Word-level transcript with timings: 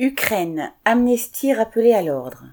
Ukraine, 0.00 0.72
Amnesty 0.84 1.54
rappelée 1.54 1.94
à 1.94 2.02
l'ordre. 2.02 2.46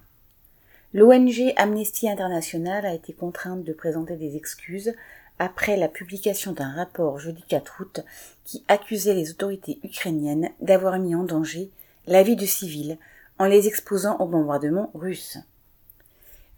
L'ONG 0.94 1.52
Amnesty 1.58 2.08
International 2.08 2.86
a 2.86 2.94
été 2.94 3.14
contrainte 3.14 3.64
de 3.64 3.74
présenter 3.74 4.16
des 4.16 4.36
excuses 4.36 4.94
après 5.40 5.76
la 5.76 5.88
publication 5.88 6.52
d'un 6.52 6.72
rapport 6.72 7.18
jeudi 7.18 7.44
4 7.48 7.78
août 7.80 8.02
qui 8.44 8.64
accusait 8.68 9.16
les 9.16 9.32
autorités 9.32 9.80
ukrainiennes 9.84 10.52
d'avoir 10.62 11.00
mis 11.00 11.16
en 11.16 11.24
danger 11.24 11.72
la 12.06 12.22
vie 12.22 12.36
de 12.36 12.46
civils 12.46 13.00
en 13.40 13.46
les 13.46 13.68
exposant 13.68 14.18
aux 14.20 14.28
bombardements 14.28 14.92
russes. 14.94 15.40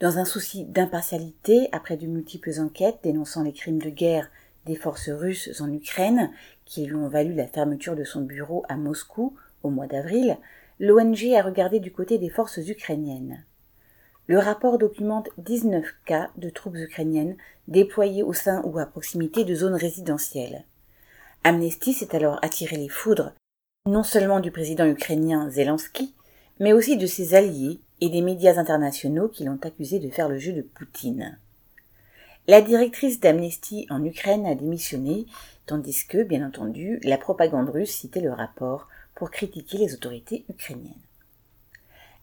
Dans 0.01 0.17
un 0.17 0.25
souci 0.25 0.65
d'impartialité, 0.65 1.69
après 1.71 1.95
de 1.95 2.07
multiples 2.07 2.59
enquêtes 2.59 2.99
dénonçant 3.03 3.43
les 3.43 3.53
crimes 3.53 3.81
de 3.81 3.89
guerre 3.89 4.29
des 4.65 4.75
forces 4.75 5.09
russes 5.09 5.61
en 5.61 5.71
Ukraine, 5.71 6.29
qui 6.65 6.85
lui 6.85 6.95
ont 6.95 7.07
valu 7.07 7.33
la 7.33 7.47
fermeture 7.47 7.95
de 7.95 8.03
son 8.03 8.19
bureau 8.19 8.65
à 8.67 8.75
Moscou 8.75 9.33
au 9.63 9.69
mois 9.69 9.87
d'avril, 9.87 10.37
l'ONG 10.79 11.33
a 11.35 11.41
regardé 11.41 11.79
du 11.79 11.91
côté 11.91 12.17
des 12.17 12.29
forces 12.29 12.57
ukrainiennes. 12.57 13.45
Le 14.27 14.39
rapport 14.39 14.77
documente 14.77 15.29
19 15.37 15.85
cas 16.05 16.29
de 16.37 16.49
troupes 16.49 16.77
ukrainiennes 16.77 17.35
déployées 17.67 18.23
au 18.23 18.33
sein 18.33 18.61
ou 18.63 18.79
à 18.79 18.85
proximité 18.85 19.43
de 19.43 19.55
zones 19.55 19.75
résidentielles. 19.75 20.65
Amnesty 21.43 21.93
s'est 21.93 22.15
alors 22.15 22.39
attiré 22.41 22.77
les 22.77 22.89
foudres 22.89 23.33
non 23.85 24.03
seulement 24.03 24.39
du 24.39 24.49
président 24.49 24.85
ukrainien 24.85 25.49
Zelensky, 25.49 26.15
mais 26.59 26.71
aussi 26.71 26.95
de 26.95 27.05
ses 27.05 27.33
alliés 27.33 27.81
et 27.99 28.09
des 28.09 28.21
médias 28.21 28.57
internationaux 28.57 29.27
qui 29.27 29.43
l'ont 29.43 29.59
accusé 29.61 29.99
de 29.99 30.09
faire 30.09 30.29
le 30.29 30.39
jeu 30.39 30.53
de 30.53 30.61
Poutine. 30.61 31.37
La 32.47 32.61
directrice 32.61 33.19
d'Amnesty 33.19 33.85
en 33.89 34.03
Ukraine 34.05 34.45
a 34.45 34.55
démissionné, 34.55 35.25
tandis 35.65 36.05
que, 36.07 36.23
bien 36.23 36.47
entendu, 36.47 36.99
la 37.03 37.17
propagande 37.17 37.69
russe 37.69 37.91
citait 37.91 38.21
le 38.21 38.31
rapport 38.31 38.87
critiquer 39.31 39.77
les 39.77 39.93
autorités 39.93 40.45
ukrainiennes. 40.49 40.93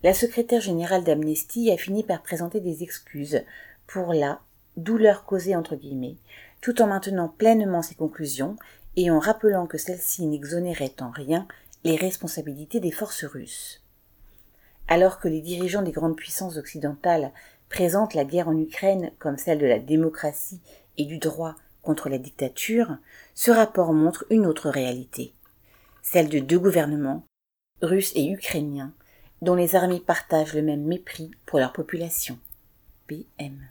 La 0.02 0.14
secrétaire 0.14 0.60
générale 0.60 1.04
d'Amnesty 1.04 1.70
a 1.70 1.76
fini 1.76 2.02
par 2.02 2.22
présenter 2.22 2.60
des 2.60 2.82
excuses 2.82 3.42
pour 3.86 4.14
la 4.14 4.40
douleur 4.76 5.24
causée 5.24 5.54
entre 5.54 5.76
guillemets, 5.76 6.16
tout 6.60 6.80
en 6.80 6.86
maintenant 6.86 7.28
pleinement 7.28 7.82
ses 7.82 7.94
conclusions 7.94 8.56
et 8.96 9.10
en 9.10 9.18
rappelant 9.18 9.66
que 9.66 9.78
celle-ci 9.78 10.26
n'exonérait 10.26 10.94
en 11.00 11.10
rien 11.10 11.46
les 11.84 11.96
responsabilités 11.96 12.80
des 12.80 12.90
forces 12.90 13.24
russes. 13.24 13.82
Alors 14.88 15.20
que 15.20 15.28
les 15.28 15.40
dirigeants 15.40 15.82
des 15.82 15.92
grandes 15.92 16.16
puissances 16.16 16.56
occidentales 16.56 17.32
présentent 17.68 18.14
la 18.14 18.24
guerre 18.24 18.48
en 18.48 18.58
Ukraine 18.58 19.12
comme 19.18 19.38
celle 19.38 19.58
de 19.58 19.66
la 19.66 19.78
démocratie 19.78 20.60
et 20.98 21.04
du 21.04 21.18
droit 21.18 21.56
contre 21.82 22.08
la 22.08 22.18
dictature, 22.18 22.96
ce 23.34 23.50
rapport 23.50 23.92
montre 23.92 24.26
une 24.30 24.46
autre 24.46 24.68
réalité, 24.68 25.32
celle 26.02 26.28
de 26.28 26.38
deux 26.38 26.58
gouvernements, 26.58 27.24
russes 27.82 28.12
et 28.14 28.30
ukrainiens, 28.30 28.92
dont 29.42 29.54
les 29.54 29.74
armées 29.74 30.00
partagent 30.00 30.54
le 30.54 30.62
même 30.62 30.84
mépris 30.84 31.30
pour 31.46 31.58
leur 31.58 31.72
population. 31.72 32.38
PM. 33.06 33.66